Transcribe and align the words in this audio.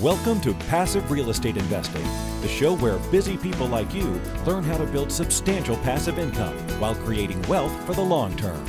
Welcome 0.00 0.40
to 0.40 0.54
Passive 0.54 1.10
Real 1.10 1.28
Estate 1.28 1.58
Investing, 1.58 2.02
the 2.40 2.48
show 2.48 2.74
where 2.76 2.96
busy 3.10 3.36
people 3.36 3.66
like 3.66 3.92
you 3.92 4.18
learn 4.46 4.64
how 4.64 4.78
to 4.78 4.86
build 4.86 5.12
substantial 5.12 5.76
passive 5.76 6.18
income 6.18 6.56
while 6.80 6.94
creating 6.94 7.42
wealth 7.42 7.70
for 7.84 7.92
the 7.92 8.00
long 8.00 8.34
term. 8.38 8.64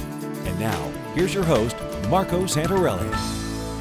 And 0.45 0.59
now, 0.59 0.91
here's 1.15 1.33
your 1.33 1.45
host, 1.45 1.77
Marco 2.09 2.43
Santarelli. 2.43 3.09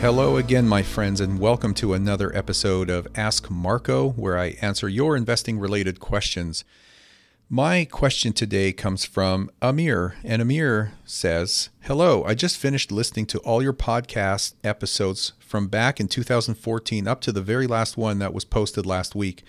Hello 0.01 0.37
again, 0.37 0.69
my 0.69 0.85
friends, 0.85 1.21
and 1.21 1.41
welcome 1.41 1.75
to 1.75 1.95
another 1.95 2.33
episode 2.37 2.89
of 2.89 3.09
Ask 3.17 3.51
Marco, 3.51 4.11
where 4.11 4.39
I 4.39 4.57
answer 4.63 4.89
your 4.89 5.17
investing 5.17 5.59
related 5.59 5.99
questions. 5.99 6.65
My 7.55 7.85
question 7.85 8.33
today 8.33 8.73
comes 8.73 9.05
from 9.05 9.51
Amir, 9.61 10.15
and 10.25 10.41
Amir 10.41 10.95
says, 11.05 11.69
Hello, 11.83 12.25
I 12.25 12.33
just 12.33 12.57
finished 12.57 12.91
listening 12.91 13.27
to 13.27 13.39
all 13.41 13.63
your 13.63 13.75
podcast 13.75 14.55
episodes 14.65 15.35
from 15.39 15.69
back 15.69 16.01
in 16.01 16.09
2014 16.09 17.07
up 17.07 17.21
to 17.21 17.31
the 17.31 17.43
very 17.43 17.67
last 17.67 17.99
one 17.99 18.21
that 18.21 18.33
was 18.33 18.47
posted 18.47 18.87
last 18.87 19.15
week. 19.15 19.45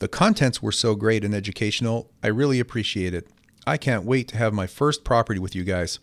The 0.00 0.08
contents 0.08 0.60
were 0.60 0.72
so 0.72 0.96
great 0.96 1.22
and 1.22 1.32
educational, 1.32 2.10
I 2.20 2.26
really 2.26 2.58
appreciate 2.58 3.14
it. 3.14 3.28
I 3.64 3.76
can't 3.76 4.04
wait 4.04 4.26
to 4.28 4.36
have 4.38 4.52
my 4.52 4.66
first 4.66 5.04
property 5.04 5.38
with 5.38 5.54
you 5.54 5.62
guys. 5.62 6.00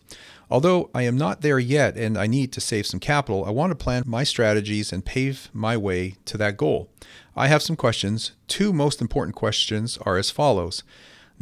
Although 0.49 0.91
I 0.95 1.01
am 1.01 1.17
not 1.17 1.41
there 1.41 1.59
yet 1.59 1.97
and 1.97 2.17
I 2.17 2.25
need 2.25 2.53
to 2.53 2.61
save 2.61 2.87
some 2.87 3.01
capital, 3.01 3.43
I 3.43 3.49
want 3.49 3.71
to 3.71 3.75
plan 3.75 4.03
my 4.05 4.23
strategies 4.23 4.93
and 4.93 5.03
pave 5.03 5.49
my 5.51 5.75
way 5.75 6.15
to 6.23 6.37
that 6.37 6.55
goal. 6.55 6.89
I 7.35 7.47
have 7.47 7.61
some 7.61 7.75
questions. 7.75 8.31
Two 8.47 8.71
most 8.71 9.01
important 9.01 9.35
questions 9.35 9.97
are 10.05 10.15
as 10.15 10.31
follows. 10.31 10.83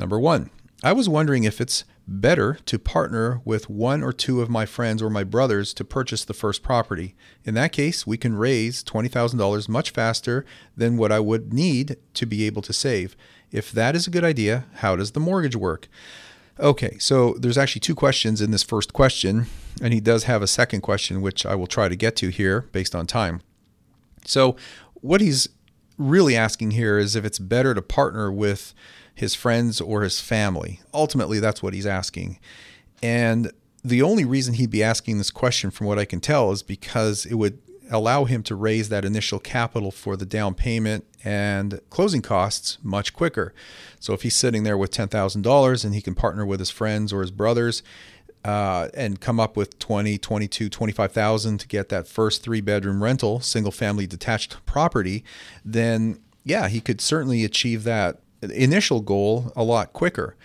Number 0.01 0.19
one, 0.19 0.49
I 0.83 0.93
was 0.93 1.07
wondering 1.07 1.43
if 1.43 1.61
it's 1.61 1.83
better 2.07 2.57
to 2.65 2.79
partner 2.79 3.39
with 3.45 3.69
one 3.69 4.01
or 4.01 4.11
two 4.11 4.41
of 4.41 4.49
my 4.49 4.65
friends 4.65 4.99
or 4.99 5.11
my 5.11 5.23
brothers 5.23 5.75
to 5.75 5.85
purchase 5.85 6.25
the 6.25 6.33
first 6.33 6.63
property. 6.63 7.13
In 7.45 7.53
that 7.53 7.71
case, 7.71 8.07
we 8.07 8.17
can 8.17 8.35
raise 8.35 8.83
$20,000 8.83 9.69
much 9.69 9.91
faster 9.91 10.43
than 10.75 10.97
what 10.97 11.11
I 11.11 11.19
would 11.19 11.53
need 11.53 11.97
to 12.15 12.25
be 12.25 12.47
able 12.47 12.63
to 12.63 12.73
save. 12.73 13.15
If 13.51 13.71
that 13.73 13.95
is 13.95 14.07
a 14.07 14.09
good 14.09 14.23
idea, 14.23 14.65
how 14.77 14.95
does 14.95 15.11
the 15.11 15.19
mortgage 15.19 15.55
work? 15.55 15.87
Okay, 16.59 16.97
so 16.97 17.35
there's 17.37 17.57
actually 17.57 17.81
two 17.81 17.95
questions 17.95 18.41
in 18.41 18.49
this 18.49 18.63
first 18.63 18.93
question, 18.93 19.45
and 19.83 19.93
he 19.93 19.99
does 19.99 20.23
have 20.23 20.41
a 20.41 20.47
second 20.47 20.81
question, 20.81 21.21
which 21.21 21.45
I 21.45 21.53
will 21.53 21.67
try 21.67 21.87
to 21.87 21.95
get 21.95 22.15
to 22.17 22.29
here 22.29 22.61
based 22.71 22.95
on 22.95 23.05
time. 23.05 23.41
So, 24.25 24.55
what 24.95 25.21
he's 25.21 25.47
really 25.97 26.35
asking 26.35 26.71
here 26.71 26.97
is 26.97 27.15
if 27.15 27.23
it's 27.23 27.39
better 27.39 27.73
to 27.73 27.81
partner 27.81 28.31
with 28.31 28.73
his 29.13 29.35
friends 29.35 29.81
or 29.81 30.01
his 30.01 30.19
family. 30.19 30.79
Ultimately, 30.93 31.39
that's 31.39 31.61
what 31.61 31.73
he's 31.73 31.85
asking. 31.85 32.39
And 33.03 33.51
the 33.83 34.01
only 34.01 34.25
reason 34.25 34.55
he'd 34.55 34.69
be 34.69 34.83
asking 34.83 35.17
this 35.17 35.31
question, 35.31 35.71
from 35.71 35.87
what 35.87 35.99
I 35.99 36.05
can 36.05 36.19
tell, 36.19 36.51
is 36.51 36.63
because 36.63 37.25
it 37.25 37.35
would 37.35 37.59
allow 37.89 38.23
him 38.23 38.41
to 38.43 38.55
raise 38.55 38.89
that 38.89 39.03
initial 39.03 39.37
capital 39.37 39.91
for 39.91 40.15
the 40.15 40.25
down 40.25 40.53
payment 40.53 41.05
and 41.23 41.81
closing 41.89 42.21
costs 42.21 42.77
much 42.81 43.13
quicker. 43.13 43.53
So 43.99 44.13
if 44.13 44.21
he's 44.21 44.35
sitting 44.35 44.63
there 44.63 44.77
with 44.77 44.91
$10,000 44.91 45.85
and 45.85 45.93
he 45.93 46.01
can 46.01 46.15
partner 46.15 46.45
with 46.45 46.59
his 46.59 46.69
friends 46.69 47.11
or 47.11 47.21
his 47.21 47.31
brothers 47.31 47.83
uh, 48.45 48.87
and 48.93 49.19
come 49.19 49.39
up 49.39 49.57
with 49.57 49.77
20, 49.77 50.17
22, 50.17 50.69
25,000 50.69 51.57
to 51.59 51.67
get 51.67 51.89
that 51.89 52.07
first 52.07 52.41
three 52.41 52.61
bedroom 52.61 53.03
rental, 53.03 53.41
single 53.41 53.71
family 53.71 54.07
detached 54.07 54.57
property, 54.65 55.23
then 55.65 56.19
yeah, 56.43 56.69
he 56.69 56.81
could 56.81 57.01
certainly 57.01 57.43
achieve 57.43 57.83
that 57.83 58.19
initial 58.41 59.01
goal 59.01 59.51
a 59.55 59.63
lot 59.63 59.93
quicker. 59.93 60.35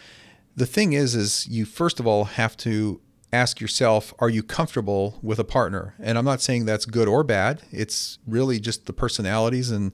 The 0.55 0.67
thing 0.67 0.93
is, 0.93 1.15
is 1.15 1.47
you 1.49 1.65
first 1.65 2.01
of 2.01 2.07
all 2.07 2.25
have 2.25 2.57
to 2.59 3.01
ask 3.33 3.61
yourself, 3.61 4.15
are 4.19 4.31
you 4.31 4.43
comfortable 4.43 5.19
with 5.23 5.39
a 5.39 5.45
partner? 5.45 5.95
And 5.99 6.17
I'm 6.17 6.25
not 6.25 6.41
saying 6.41 6.65
that's 6.65 6.87
good 6.87 7.09
or 7.09 7.23
bad. 7.23 7.63
It's 7.71 8.19
really 8.27 8.59
just 8.59 8.87
the 8.87 8.93
personalities 8.93 9.71
and 9.71 9.93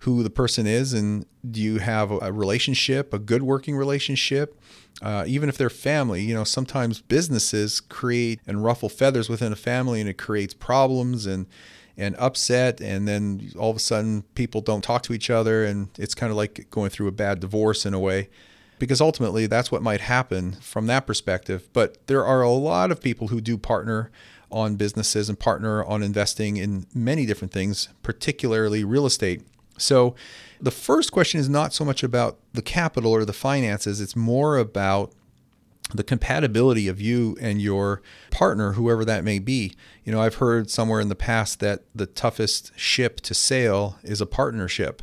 who 0.00 0.22
the 0.22 0.30
person 0.30 0.66
is. 0.66 0.92
And 0.92 1.26
do 1.48 1.60
you 1.60 1.78
have 1.78 2.10
a 2.10 2.32
relationship, 2.32 3.12
a 3.12 3.18
good 3.18 3.42
working 3.42 3.76
relationship? 3.76 4.58
Uh, 5.02 5.24
even 5.26 5.48
if 5.48 5.56
they're 5.56 5.70
family, 5.70 6.22
you 6.22 6.34
know, 6.34 6.44
sometimes 6.44 7.00
businesses 7.00 7.80
create 7.80 8.40
and 8.46 8.64
ruffle 8.64 8.88
feathers 8.88 9.28
within 9.28 9.52
a 9.52 9.56
family 9.56 10.00
and 10.00 10.10
it 10.10 10.18
creates 10.18 10.52
problems 10.52 11.26
and 11.26 11.46
and 12.00 12.16
upset 12.18 12.80
and 12.80 13.06
then 13.06 13.52
all 13.58 13.70
of 13.70 13.76
a 13.76 13.80
sudden 13.80 14.22
people 14.34 14.62
don't 14.62 14.82
talk 14.82 15.02
to 15.02 15.12
each 15.12 15.28
other 15.28 15.64
and 15.64 15.88
it's 15.98 16.14
kind 16.14 16.30
of 16.30 16.36
like 16.36 16.68
going 16.70 16.88
through 16.88 17.06
a 17.06 17.12
bad 17.12 17.40
divorce 17.40 17.84
in 17.84 17.92
a 17.92 17.98
way. 18.00 18.30
Because 18.78 19.02
ultimately 19.02 19.46
that's 19.46 19.70
what 19.70 19.82
might 19.82 20.00
happen 20.00 20.52
from 20.62 20.86
that 20.86 21.06
perspective. 21.06 21.68
But 21.74 22.06
there 22.06 22.24
are 22.24 22.40
a 22.40 22.50
lot 22.50 22.90
of 22.90 23.02
people 23.02 23.28
who 23.28 23.42
do 23.42 23.58
partner 23.58 24.10
on 24.50 24.76
businesses 24.76 25.28
and 25.28 25.38
partner 25.38 25.84
on 25.84 26.02
investing 26.02 26.56
in 26.56 26.86
many 26.94 27.26
different 27.26 27.52
things 27.52 27.90
particularly 28.02 28.82
real 28.82 29.04
estate. 29.04 29.42
So 29.76 30.14
the 30.58 30.70
first 30.70 31.12
question 31.12 31.38
is 31.38 31.50
not 31.50 31.74
so 31.74 31.84
much 31.84 32.02
about 32.02 32.38
the 32.54 32.62
capital 32.62 33.12
or 33.12 33.26
the 33.26 33.34
finances 33.34 34.00
it's 34.00 34.16
more 34.16 34.56
about 34.56 35.12
the 35.94 36.04
compatibility 36.04 36.88
of 36.88 37.00
you 37.00 37.36
and 37.40 37.60
your 37.60 38.02
partner, 38.30 38.72
whoever 38.72 39.04
that 39.04 39.24
may 39.24 39.38
be. 39.38 39.74
You 40.04 40.12
know, 40.12 40.20
I've 40.20 40.36
heard 40.36 40.70
somewhere 40.70 41.00
in 41.00 41.08
the 41.08 41.14
past 41.14 41.60
that 41.60 41.84
the 41.94 42.06
toughest 42.06 42.72
ship 42.78 43.20
to 43.22 43.34
sail 43.34 43.98
is 44.02 44.20
a 44.20 44.26
partnership. 44.26 45.02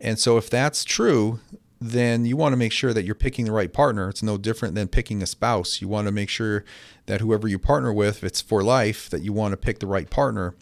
And 0.00 0.18
so, 0.18 0.36
if 0.36 0.50
that's 0.50 0.84
true, 0.84 1.40
then 1.80 2.24
you 2.24 2.36
want 2.36 2.52
to 2.52 2.56
make 2.56 2.72
sure 2.72 2.92
that 2.92 3.04
you're 3.04 3.14
picking 3.14 3.44
the 3.44 3.52
right 3.52 3.72
partner. 3.72 4.08
It's 4.08 4.22
no 4.22 4.38
different 4.38 4.74
than 4.74 4.88
picking 4.88 5.22
a 5.22 5.26
spouse. 5.26 5.80
You 5.80 5.88
want 5.88 6.06
to 6.06 6.12
make 6.12 6.28
sure 6.28 6.64
that 7.06 7.20
whoever 7.20 7.48
you 7.48 7.58
partner 7.58 7.92
with, 7.92 8.18
if 8.18 8.24
it's 8.24 8.40
for 8.40 8.62
life, 8.62 9.10
that 9.10 9.22
you 9.22 9.32
want 9.32 9.52
to 9.52 9.56
pick 9.56 9.78
the 9.78 9.86
right 9.86 10.08
partner. 10.08 10.54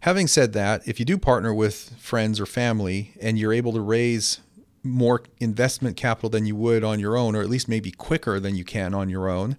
Having 0.00 0.28
said 0.28 0.52
that, 0.52 0.86
if 0.86 0.98
you 0.98 1.04
do 1.04 1.18
partner 1.18 1.52
with 1.52 1.94
friends 1.98 2.40
or 2.40 2.46
family 2.46 3.14
and 3.20 3.38
you're 3.38 3.52
able 3.52 3.72
to 3.72 3.80
raise 3.80 4.40
more 4.88 5.22
investment 5.38 5.96
capital 5.96 6.30
than 6.30 6.46
you 6.46 6.56
would 6.56 6.82
on 6.82 6.98
your 6.98 7.16
own, 7.16 7.36
or 7.36 7.40
at 7.40 7.48
least 7.48 7.68
maybe 7.68 7.90
quicker 7.90 8.40
than 8.40 8.56
you 8.56 8.64
can 8.64 8.94
on 8.94 9.08
your 9.08 9.28
own, 9.28 9.56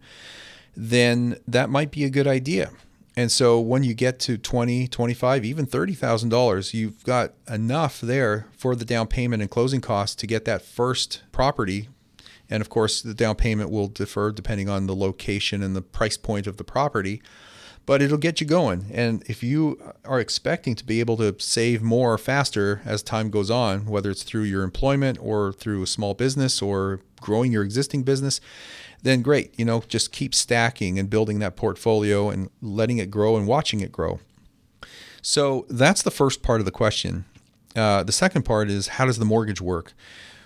then 0.76 1.38
that 1.48 1.70
might 1.70 1.92
be 1.92 2.04
a 2.04 2.10
good 2.10 2.28
idea. 2.28 2.72
And 3.16 3.32
so 3.32 3.60
when 3.60 3.84
you 3.84 3.94
get 3.94 4.20
to 4.22 4.38
20, 4.38 4.88
25, 4.88 5.44
even 5.44 5.66
$30,000, 5.66 6.74
you've 6.74 7.04
got 7.04 7.34
enough 7.50 8.00
there 8.00 8.48
for 8.56 8.76
the 8.76 8.86
down 8.86 9.08
payment 9.08 9.42
and 9.42 9.52
closing 9.52 9.82
costs 9.82 10.16
to 10.18 10.28
get 10.28 10.46
that 10.46 10.62
first 10.62 11.24
property. 11.32 11.90
And 12.50 12.62
of 12.62 12.70
course, 12.70 13.02
the 13.02 13.14
down 13.14 13.36
payment 13.36 13.72
will 13.72 13.88
differ 13.88 14.32
depending 14.32 14.70
on 14.70 14.88
the 14.88 14.96
location 14.96 15.62
and 15.62 15.76
the 15.76 15.82
price 15.82 16.18
point 16.18 16.48
of 16.48 16.58
the 16.58 16.64
property 16.64 17.22
but 17.90 18.04
it'll 18.04 18.20
get 18.20 18.40
you 18.40 18.46
going. 18.46 18.86
And 18.94 19.24
if 19.26 19.42
you 19.42 19.82
are 20.06 20.20
expecting 20.20 20.76
to 20.76 20.86
be 20.86 21.00
able 21.00 21.18
to 21.18 21.36
save 21.40 21.82
more 21.82 22.20
faster 22.20 22.84
as 22.86 23.02
time 23.02 23.32
goes 23.32 23.50
on, 23.50 23.88
whether 23.88 24.12
it's 24.12 24.22
through 24.22 24.44
your 24.44 24.62
employment 24.62 25.18
or 25.20 25.54
through 25.54 25.82
a 25.82 25.88
small 25.88 26.14
business 26.14 26.62
or 26.62 27.00
growing 27.20 27.52
your 27.52 27.64
existing 27.64 28.04
business, 28.04 28.42
then 29.02 29.24
great. 29.24 29.58
You 29.58 29.66
know, 29.66 29.82
just 29.88 30.12
keep 30.12 30.36
stacking 30.36 31.00
and 31.00 31.10
building 31.10 31.40
that 31.40 31.56
portfolio 31.56 32.30
and 32.30 32.52
letting 32.62 33.00
it 33.00 33.10
grow 33.10 33.36
and 33.36 33.48
watching 33.48 33.80
it 33.80 33.92
grow. 33.92 34.20
So 35.24 35.66
that's 35.68 36.04
the 36.04 36.12
first 36.12 36.44
part 36.44 36.62
of 36.62 36.66
the 36.66 36.72
question. 36.72 37.26
Uh, 37.76 38.04
the 38.04 38.12
second 38.12 38.44
part 38.44 38.70
is 38.70 38.90
how 38.90 39.08
does 39.08 39.18
the 39.18 39.26
mortgage 39.26 39.62
work? 39.62 39.94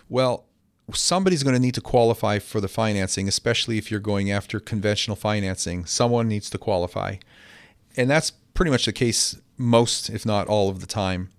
Well, 0.07 0.45
somebody's 0.93 1.43
going 1.43 1.55
to 1.55 1.61
need 1.61 1.75
to 1.75 1.81
qualify 1.81 2.39
for 2.39 2.59
the 2.59 2.67
financing, 2.67 3.27
especially 3.27 3.77
if 3.77 3.89
you're 3.91 3.99
going 3.99 4.31
after 4.31 4.59
conventional 4.59 5.15
financing. 5.15 5.85
Someone 5.85 6.27
needs 6.27 6.49
to 6.49 6.57
qualify. 6.57 7.17
And 7.95 8.09
that's 8.09 8.31
pretty 8.31 8.71
much 8.71 8.85
the 8.85 8.93
case 8.93 9.37
most, 9.57 10.09
if 10.09 10.25
not 10.25 10.47
all 10.47 10.69
of 10.69 10.79
the 10.79 10.87
time. 10.87 11.29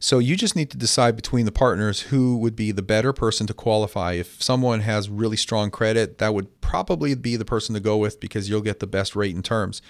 So 0.00 0.18
you 0.18 0.34
just 0.34 0.56
need 0.56 0.70
to 0.70 0.76
decide 0.76 1.14
between 1.14 1.44
the 1.44 1.52
partners 1.52 2.00
who 2.00 2.36
would 2.38 2.56
be 2.56 2.72
the 2.72 2.82
better 2.82 3.12
person 3.12 3.46
to 3.46 3.54
qualify. 3.54 4.14
If 4.14 4.42
someone 4.42 4.80
has 4.80 5.08
really 5.08 5.36
strong 5.36 5.70
credit, 5.70 6.18
that 6.18 6.34
would 6.34 6.60
probably 6.60 7.14
be 7.14 7.36
the 7.36 7.44
person 7.44 7.74
to 7.74 7.80
go 7.80 7.96
with 7.96 8.18
because 8.18 8.48
you'll 8.48 8.62
get 8.62 8.80
the 8.80 8.86
best 8.88 9.14
rate 9.14 9.34
and 9.34 9.44
terms. 9.44 9.80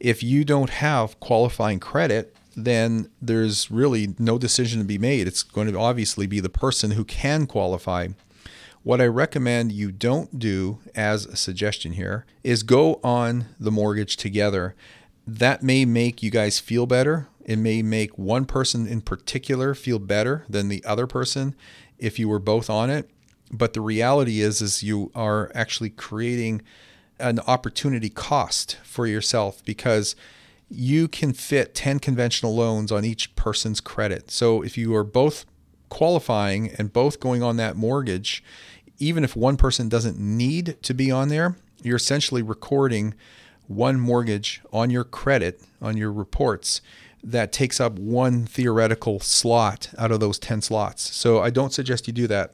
If 0.00 0.24
you 0.24 0.44
don't 0.44 0.70
have 0.70 1.20
qualifying 1.20 1.78
credit, 1.78 2.34
then 2.56 3.10
there's 3.22 3.70
really 3.70 4.14
no 4.18 4.38
decision 4.38 4.80
to 4.80 4.86
be 4.86 4.98
made. 4.98 5.28
It's 5.28 5.44
going 5.44 5.70
to 5.70 5.78
obviously 5.78 6.26
be 6.26 6.40
the 6.40 6.48
person 6.48 6.92
who 6.92 7.04
can 7.04 7.46
qualify. 7.46 8.08
What 8.82 9.00
I 9.00 9.06
recommend 9.06 9.72
you 9.72 9.92
don't 9.92 10.38
do 10.38 10.80
as 10.94 11.26
a 11.26 11.36
suggestion 11.36 11.92
here 11.92 12.26
is 12.42 12.62
go 12.62 13.00
on 13.02 13.46
the 13.58 13.70
mortgage 13.70 14.16
together. 14.16 14.74
That 15.26 15.62
may 15.62 15.84
make 15.84 16.22
you 16.22 16.30
guys 16.30 16.58
feel 16.58 16.86
better. 16.86 17.28
It 17.44 17.56
may 17.56 17.82
make 17.82 18.18
one 18.18 18.44
person 18.44 18.86
in 18.86 19.00
particular 19.00 19.74
feel 19.74 19.98
better 19.98 20.44
than 20.48 20.68
the 20.68 20.84
other 20.84 21.06
person 21.06 21.54
if 21.98 22.18
you 22.18 22.28
were 22.28 22.38
both 22.38 22.68
on 22.68 22.90
it. 22.90 23.10
But 23.50 23.72
the 23.72 23.80
reality 23.80 24.40
is 24.40 24.60
is 24.60 24.82
you 24.82 25.10
are 25.14 25.50
actually 25.54 25.90
creating 25.90 26.62
an 27.18 27.40
opportunity 27.46 28.08
cost 28.08 28.78
for 28.82 29.06
yourself 29.06 29.64
because 29.64 30.16
you 30.68 31.08
can 31.08 31.32
fit 31.32 31.74
10 31.74 32.00
conventional 32.00 32.54
loans 32.54 32.90
on 32.90 33.04
each 33.04 33.34
person's 33.36 33.80
credit. 33.80 34.30
So 34.30 34.62
if 34.62 34.76
you 34.76 34.94
are 34.94 35.04
both 35.04 35.44
qualifying 35.88 36.70
and 36.72 36.92
both 36.92 37.20
going 37.20 37.42
on 37.42 37.56
that 37.58 37.76
mortgage, 37.76 38.42
even 38.98 39.22
if 39.24 39.36
one 39.36 39.56
person 39.56 39.88
doesn't 39.88 40.18
need 40.18 40.76
to 40.82 40.94
be 40.94 41.10
on 41.10 41.28
there, 41.28 41.56
you're 41.82 41.96
essentially 41.96 42.42
recording 42.42 43.14
one 43.66 43.98
mortgage 43.98 44.60
on 44.72 44.90
your 44.90 45.04
credit, 45.04 45.62
on 45.80 45.96
your 45.96 46.12
reports. 46.12 46.80
that 47.24 47.52
takes 47.52 47.80
up 47.80 47.98
one 47.98 48.44
theoretical 48.44 49.18
slot 49.18 49.88
out 49.96 50.12
of 50.12 50.20
those 50.20 50.38
10 50.38 50.60
slots. 50.60 51.14
So 51.14 51.40
I 51.40 51.48
don't 51.48 51.72
suggest 51.72 52.06
you 52.06 52.12
do 52.12 52.26
that. 52.26 52.52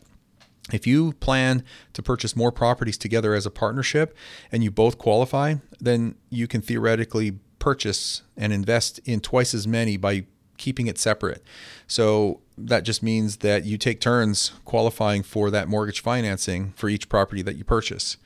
If 0.73 0.87
you 0.87 1.12
plan 1.15 1.65
to 1.95 2.03
purchase 2.03 2.37
more 2.37 2.53
properties 2.53 2.97
together 2.97 3.35
as 3.35 3.45
a 3.45 3.51
partnership 3.51 4.17
and 4.53 4.62
you 4.62 4.71
both 4.71 4.97
qualify, 4.97 5.57
then 5.81 6.15
you 6.31 6.47
can 6.47 6.62
theoretically 6.62 7.33
purchase 7.59 8.23
and 8.37 8.53
invest 8.53 9.01
in 9.05 9.19
twice 9.19 9.53
as 9.53 9.67
many 9.67 9.97
by 9.97 10.27
keeping 10.57 10.87
it 10.87 10.99
separate. 10.99 11.43
So 11.89 12.41
that 12.57 12.85
just 12.85 13.03
means 13.03 13.39
that 13.39 13.65
you 13.65 13.77
take 13.77 14.01
turns 14.01 14.53
qualifying 14.65 15.25
for 15.25 15.51
that 15.51 15.67
mortgage 15.67 16.01
financing 16.01 16.73
for 16.77 16.89
each 16.89 17.09
property 17.09 17.43
that 17.43 17.57
you 17.57 17.65
purchase. 17.65 18.17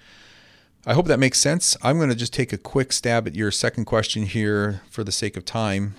I 0.87 0.93
hope 0.93 1.07
that 1.07 1.19
makes 1.19 1.39
sense. 1.39 1.77
I'm 1.83 1.97
going 1.97 2.11
to 2.11 2.15
just 2.15 2.35
take 2.35 2.53
a 2.53 2.59
quick 2.59 2.93
stab 2.93 3.27
at 3.27 3.35
your 3.35 3.51
second 3.51 3.87
question 3.87 4.25
here 4.25 4.83
for 4.91 5.03
the 5.03 5.13
sake 5.13 5.37
of 5.37 5.45
time 5.45 5.95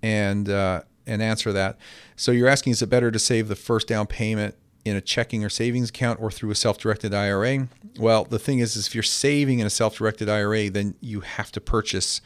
and 0.00 0.48
uh, 0.48 0.82
and 1.06 1.20
answer 1.20 1.52
that. 1.52 1.76
So 2.14 2.30
you're 2.30 2.48
asking 2.48 2.72
is 2.72 2.82
it 2.82 2.86
better 2.88 3.10
to 3.10 3.18
save 3.18 3.48
the 3.48 3.56
first 3.56 3.88
down 3.88 4.06
payment 4.06 4.54
in 4.84 4.94
a 4.94 5.00
checking 5.00 5.44
or 5.44 5.48
savings 5.48 5.88
account 5.88 6.20
or 6.20 6.30
through 6.30 6.52
a 6.52 6.54
self-directed 6.54 7.12
IRA? 7.12 7.68
Well, 7.98 8.24
the 8.24 8.38
thing 8.38 8.60
is, 8.60 8.76
is 8.76 8.86
if 8.86 8.94
you're 8.94 9.02
saving 9.02 9.58
in 9.58 9.66
a 9.66 9.70
self-directed 9.70 10.28
IRA, 10.28 10.70
then 10.70 10.94
you 11.00 11.20
have 11.20 11.50
to 11.52 11.60
purchase 11.60 12.20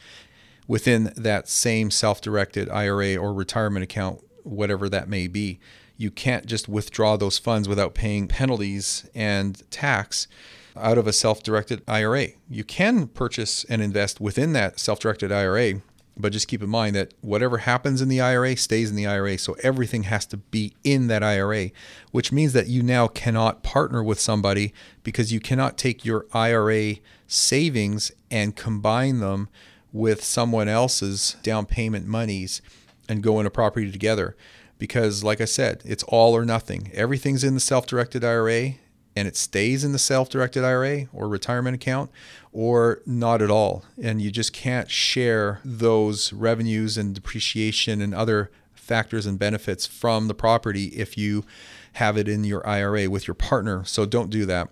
within 0.67 1.11
that 1.17 1.49
same 1.49 1.89
self-directed 1.89 2.69
IRA 2.69 3.15
or 3.15 3.33
retirement 3.33 3.83
account, 3.83 4.23
whatever 4.43 4.87
that 4.87 5.09
may 5.09 5.27
be. 5.27 5.59
You 5.97 6.11
can't 6.11 6.45
just 6.45 6.69
withdraw 6.69 7.17
those 7.17 7.39
funds 7.39 7.67
without 7.67 7.95
paying 7.95 8.27
penalties 8.27 9.09
and 9.15 9.61
tax 9.71 10.27
out 10.75 10.97
of 10.97 11.07
a 11.07 11.13
self-directed 11.13 11.83
IRA. 11.87 12.29
You 12.49 12.63
can 12.63 13.07
purchase 13.07 13.63
and 13.65 13.81
invest 13.81 14.19
within 14.19 14.53
that 14.53 14.79
self-directed 14.79 15.31
IRA 15.31 15.81
but 16.15 16.31
just 16.31 16.47
keep 16.47 16.61
in 16.61 16.69
mind 16.69 16.95
that 16.95 17.13
whatever 17.21 17.59
happens 17.59 18.01
in 18.01 18.09
the 18.09 18.21
IRA 18.21 18.55
stays 18.55 18.89
in 18.89 18.95
the 18.95 19.07
IRA. 19.07 19.37
So 19.37 19.55
everything 19.63 20.03
has 20.03 20.25
to 20.27 20.37
be 20.37 20.73
in 20.83 21.07
that 21.07 21.23
IRA, 21.23 21.71
which 22.11 22.31
means 22.31 22.53
that 22.53 22.67
you 22.67 22.83
now 22.83 23.07
cannot 23.07 23.63
partner 23.63 24.03
with 24.03 24.19
somebody 24.19 24.73
because 25.03 25.33
you 25.33 25.39
cannot 25.39 25.77
take 25.77 26.05
your 26.05 26.25
IRA 26.33 26.95
savings 27.27 28.11
and 28.29 28.55
combine 28.55 29.19
them 29.19 29.49
with 29.91 30.23
someone 30.23 30.67
else's 30.67 31.35
down 31.43 31.65
payment 31.65 32.05
monies 32.05 32.61
and 33.09 33.23
go 33.23 33.39
into 33.39 33.49
property 33.49 33.91
together. 33.91 34.35
Because, 34.77 35.23
like 35.23 35.39
I 35.39 35.45
said, 35.45 35.81
it's 35.85 36.03
all 36.03 36.35
or 36.35 36.45
nothing. 36.45 36.91
Everything's 36.93 37.43
in 37.43 37.53
the 37.53 37.59
self 37.59 37.87
directed 37.87 38.23
IRA 38.23 38.75
and 39.15 39.27
it 39.27 39.35
stays 39.35 39.83
in 39.83 39.91
the 39.91 39.99
self 39.99 40.29
directed 40.29 40.63
IRA 40.63 41.07
or 41.13 41.27
retirement 41.27 41.75
account 41.75 42.11
or 42.51 43.01
not 43.05 43.41
at 43.41 43.51
all. 43.51 43.83
And 44.01 44.21
you 44.21 44.31
just 44.31 44.53
can't 44.53 44.89
share 44.89 45.59
those 45.63 46.33
revenues 46.33 46.97
and 46.97 47.13
depreciation 47.13 48.01
and 48.01 48.13
other 48.13 48.51
factors 48.73 49.25
and 49.25 49.39
benefits 49.39 49.85
from 49.85 50.27
the 50.27 50.33
property 50.33 50.85
if 50.87 51.17
you 51.17 51.45
have 51.93 52.17
it 52.17 52.27
in 52.27 52.43
your 52.43 52.65
IRA 52.67 53.09
with 53.09 53.27
your 53.27 53.35
partner. 53.35 53.83
So 53.85 54.05
don't 54.05 54.29
do 54.29 54.45
that. 54.45 54.69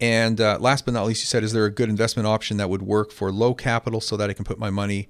And 0.00 0.40
uh, 0.40 0.56
last 0.58 0.86
but 0.86 0.94
not 0.94 1.06
least, 1.06 1.22
you 1.22 1.26
said, 1.26 1.44
is 1.44 1.52
there 1.52 1.66
a 1.66 1.70
good 1.70 1.90
investment 1.90 2.26
option 2.26 2.56
that 2.56 2.70
would 2.70 2.82
work 2.82 3.12
for 3.12 3.30
low 3.30 3.52
capital 3.52 4.00
so 4.00 4.16
that 4.16 4.30
I 4.30 4.32
can 4.32 4.46
put 4.46 4.58
my 4.58 4.70
money 4.70 5.08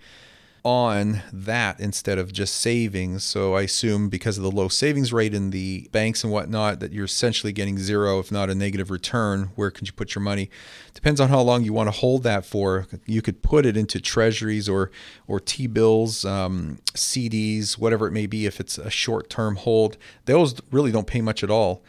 on 0.64 1.22
that 1.32 1.80
instead 1.80 2.18
of 2.18 2.32
just 2.32 2.56
savings. 2.56 3.24
So 3.24 3.54
I 3.54 3.62
assume 3.62 4.08
because 4.08 4.36
of 4.36 4.42
the 4.42 4.50
low 4.50 4.68
savings 4.68 5.12
rate 5.12 5.32
in 5.32 5.50
the 5.50 5.88
banks 5.92 6.22
and 6.22 6.32
whatnot, 6.32 6.80
that 6.80 6.92
you're 6.92 7.04
essentially 7.04 7.52
getting 7.52 7.78
zero, 7.78 8.18
if 8.18 8.30
not 8.30 8.50
a 8.50 8.54
negative 8.54 8.90
return. 8.90 9.50
Where 9.54 9.70
can 9.70 9.86
you 9.86 9.92
put 9.92 10.14
your 10.14 10.22
money? 10.22 10.50
Depends 10.92 11.20
on 11.20 11.28
how 11.28 11.40
long 11.40 11.64
you 11.64 11.72
want 11.72 11.86
to 11.88 11.98
hold 11.98 12.22
that 12.24 12.44
for. 12.44 12.86
You 13.06 13.22
could 13.22 13.42
put 13.42 13.64
it 13.64 13.76
into 13.76 14.00
treasuries 14.00 14.68
or 14.68 14.90
or 15.26 15.40
T 15.40 15.66
bills, 15.66 16.24
um, 16.24 16.78
CDs, 16.94 17.78
whatever 17.78 18.06
it 18.06 18.12
may 18.12 18.26
be. 18.26 18.46
If 18.46 18.60
it's 18.60 18.76
a 18.76 18.90
short 18.90 19.30
term 19.30 19.56
hold, 19.56 19.96
those 20.26 20.54
really 20.70 20.92
don't 20.92 21.06
pay 21.06 21.20
much 21.20 21.42
at 21.42 21.50
all. 21.50 21.82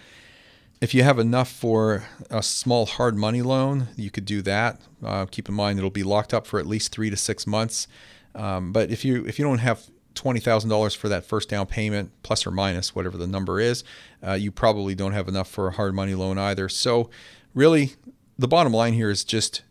If 0.80 0.96
you 0.96 1.04
have 1.04 1.20
enough 1.20 1.52
for 1.52 2.06
a 2.32 2.42
small 2.42 2.88
hard 2.88 3.16
money 3.16 3.44
loan, 3.44 3.90
you 3.96 4.10
could 4.10 4.26
do 4.26 4.42
that. 4.42 4.82
Uh, 5.04 5.28
keep 5.28 5.48
in 5.48 5.54
mind 5.54 5.78
it'll 5.78 5.92
be 5.92 6.02
locked 6.02 6.34
up 6.34 6.48
for 6.48 6.60
at 6.60 6.66
least 6.66 6.92
three 6.92 7.12
to 7.12 7.18
six 7.18 7.46
months. 7.46 7.88
Um, 8.36 8.72
but 8.72 8.90
if 8.90 9.04
you 9.06 9.26
if 9.26 9.40
you 9.40 9.46
don't 9.46 9.60
have 9.60 9.90
twenty 10.16 10.40
thousand 10.40 10.70
dollars 10.70 10.94
for 10.94 11.10
that 11.10 11.26
first 11.26 11.50
down 11.50 11.66
payment, 11.68 12.12
plus 12.24 12.46
or 12.46 12.52
minus 12.52 12.96
whatever 12.96 13.18
the 13.18 13.28
number 13.28 13.60
is, 13.60 13.84
uh, 14.26 14.34
you 14.34 14.52
probably 14.52 14.96
don't 14.96 15.14
have 15.14 15.28
enough 15.28 15.50
for 15.50 15.68
a 15.68 15.72
hard 15.72 15.94
money 15.94 16.16
loan 16.16 16.38
either. 16.38 16.70
So, 16.70 17.10
really, 17.54 17.94
the 18.38 18.48
bottom 18.48 18.74
line 18.74 18.94
here 18.94 19.10
is 19.10 19.24
just 19.24 19.64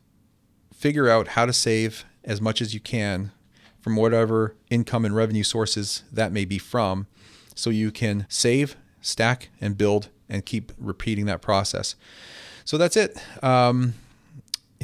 figure 0.75 1.09
out 1.09 1.29
how 1.29 1.47
to 1.47 1.53
save 1.53 2.05
as 2.25 2.41
much 2.41 2.63
as 2.63 2.75
you 2.75 2.81
can 2.81 3.33
from 3.81 3.97
whatever 3.97 4.55
income 4.69 5.05
and 5.05 5.17
revenue 5.17 5.43
sources 5.43 6.05
that 6.13 6.33
may 6.33 6.45
be 6.45 6.59
from, 6.59 7.07
so 7.55 7.71
you 7.71 7.91
can 7.91 8.27
save, 8.29 8.77
stack, 9.01 9.49
and 9.61 9.79
build, 9.79 10.09
and 10.29 10.45
keep 10.45 10.73
repeating 10.79 11.27
that 11.27 11.41
process. 11.43 11.97
So 12.65 12.79
that's 12.79 12.97
it. 12.97 13.17
Um, 13.43 13.95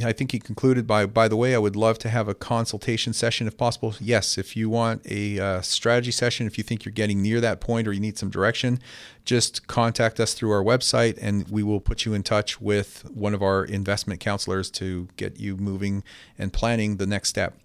I 0.05 0.13
think 0.13 0.33
he 0.33 0.39
concluded 0.39 0.87
by, 0.87 1.07
by 1.07 1.27
the 1.27 1.37
way, 1.37 1.55
I 1.55 1.59
would 1.59 1.75
love 1.75 1.99
to 2.01 2.11
have 2.11 2.29
a 2.29 2.35
consultation 2.35 3.15
session 3.15 3.47
if 3.47 3.57
possible. 3.57 3.95
Yes, 3.99 4.37
if 4.37 4.55
you 4.55 4.69
want 4.69 5.01
a 5.07 5.41
uh, 5.41 5.61
strategy 5.63 6.11
session, 6.11 6.47
if 6.47 6.59
you 6.59 6.65
think 6.65 6.85
you're 6.85 6.93
getting 6.93 7.23
near 7.23 7.41
that 7.41 7.63
point 7.63 7.89
or 7.89 7.95
you 7.95 8.01
need 8.01 8.19
some 8.19 8.29
direction, 8.29 8.79
just 9.25 9.67
contact 9.69 10.21
us 10.21 10.35
through 10.35 10.51
our 10.51 10.63
website 10.63 11.19
and 11.23 11.49
we 11.49 11.63
will 11.63 11.81
put 11.81 12.05
you 12.05 12.13
in 12.13 12.23
touch 12.23 12.61
with 12.61 13.09
one 13.11 13.33
of 13.33 13.43
our 13.43 13.65
investment 13.65 14.21
counselors 14.21 14.71
to 14.73 15.09
get 15.17 15.41
you 15.41 15.57
moving 15.57 16.05
and 16.39 16.53
planning 16.53 16.99
the 16.99 17.07
next 17.07 17.31
step. 17.31 17.59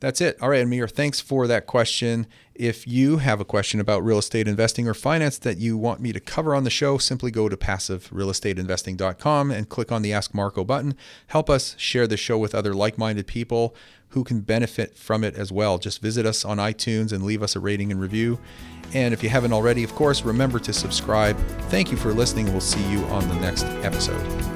That's 0.00 0.20
it. 0.20 0.36
All 0.42 0.50
right, 0.50 0.62
Amir, 0.62 0.88
thanks 0.88 1.20
for 1.20 1.46
that 1.46 1.66
question. 1.66 2.26
If 2.54 2.86
you 2.86 3.18
have 3.18 3.40
a 3.40 3.44
question 3.44 3.80
about 3.80 4.04
real 4.04 4.18
estate 4.18 4.46
investing 4.46 4.86
or 4.86 4.94
finance 4.94 5.38
that 5.38 5.58
you 5.58 5.76
want 5.78 6.00
me 6.00 6.12
to 6.12 6.20
cover 6.20 6.54
on 6.54 6.64
the 6.64 6.70
show, 6.70 6.98
simply 6.98 7.30
go 7.30 7.48
to 7.48 7.56
passiverealestateinvesting.com 7.56 9.50
and 9.50 9.68
click 9.68 9.90
on 9.90 10.02
the 10.02 10.12
Ask 10.12 10.34
Marco 10.34 10.64
button. 10.64 10.94
Help 11.28 11.48
us 11.48 11.74
share 11.78 12.06
the 12.06 12.16
show 12.16 12.36
with 12.36 12.54
other 12.54 12.74
like 12.74 12.98
minded 12.98 13.26
people 13.26 13.74
who 14.10 14.22
can 14.22 14.40
benefit 14.40 14.96
from 14.96 15.24
it 15.24 15.34
as 15.34 15.50
well. 15.50 15.78
Just 15.78 16.00
visit 16.00 16.26
us 16.26 16.44
on 16.44 16.58
iTunes 16.58 17.12
and 17.12 17.24
leave 17.24 17.42
us 17.42 17.56
a 17.56 17.60
rating 17.60 17.90
and 17.90 18.00
review. 18.00 18.38
And 18.94 19.12
if 19.12 19.22
you 19.22 19.28
haven't 19.28 19.52
already, 19.52 19.82
of 19.82 19.94
course, 19.94 20.22
remember 20.22 20.58
to 20.60 20.72
subscribe. 20.72 21.36
Thank 21.68 21.90
you 21.90 21.96
for 21.96 22.12
listening. 22.12 22.46
We'll 22.52 22.60
see 22.60 22.84
you 22.90 23.00
on 23.06 23.28
the 23.28 23.34
next 23.36 23.64
episode. 23.64 24.55